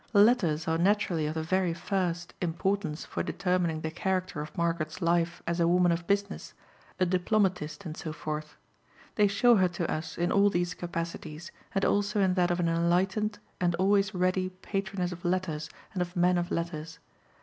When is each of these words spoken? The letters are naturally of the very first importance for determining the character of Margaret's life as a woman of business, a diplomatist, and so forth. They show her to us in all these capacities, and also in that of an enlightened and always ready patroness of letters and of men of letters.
The 0.13 0.23
letters 0.23 0.67
are 0.67 0.79
naturally 0.79 1.27
of 1.27 1.35
the 1.35 1.43
very 1.43 1.75
first 1.75 2.33
importance 2.41 3.05
for 3.05 3.21
determining 3.21 3.81
the 3.81 3.91
character 3.91 4.41
of 4.41 4.57
Margaret's 4.57 4.99
life 4.99 5.43
as 5.45 5.59
a 5.59 5.67
woman 5.67 5.91
of 5.91 6.07
business, 6.07 6.55
a 6.99 7.05
diplomatist, 7.05 7.85
and 7.85 7.95
so 7.95 8.11
forth. 8.11 8.57
They 9.13 9.27
show 9.27 9.57
her 9.57 9.67
to 9.67 9.87
us 9.91 10.17
in 10.17 10.31
all 10.31 10.49
these 10.49 10.73
capacities, 10.73 11.51
and 11.75 11.85
also 11.85 12.19
in 12.19 12.33
that 12.33 12.49
of 12.49 12.59
an 12.59 12.67
enlightened 12.67 13.37
and 13.59 13.75
always 13.75 14.15
ready 14.15 14.49
patroness 14.49 15.11
of 15.11 15.23
letters 15.23 15.69
and 15.93 16.01
of 16.01 16.15
men 16.15 16.39
of 16.39 16.49
letters. 16.49 16.97